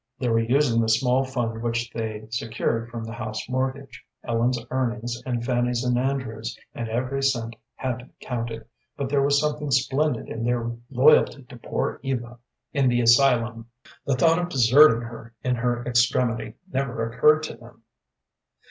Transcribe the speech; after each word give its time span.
They 0.17 0.29
were 0.29 0.39
using 0.39 0.81
the 0.81 0.89
small 0.89 1.23
fund 1.23 1.61
which 1.61 1.91
they 1.91 2.25
secured 2.31 2.89
from 2.89 3.03
the 3.03 3.13
house 3.13 3.47
mortgage, 3.47 4.03
Ellen's 4.23 4.57
earnings, 4.71 5.21
and 5.27 5.45
Fanny's 5.45 5.83
and 5.83 5.95
Andrew's, 5.95 6.57
and 6.73 6.89
every 6.89 7.21
cent 7.21 7.55
had 7.75 7.99
to 7.99 8.05
be 8.05 8.13
counted, 8.19 8.65
but 8.97 9.09
there 9.09 9.21
was 9.21 9.39
something 9.39 9.69
splendid 9.69 10.27
in 10.27 10.43
their 10.43 10.71
loyalty 10.89 11.43
to 11.43 11.55
poor 11.55 11.99
Eva 12.01 12.39
in 12.73 12.89
the 12.89 12.99
asylum. 13.01 13.69
The 14.07 14.15
thought 14.15 14.39
of 14.39 14.49
deserting 14.49 15.01
her 15.01 15.35
in 15.43 15.53
her 15.57 15.85
extremity 15.85 16.55
never 16.73 17.07
occurred 17.07 17.43
to 17.43 17.55
them. 17.57 17.83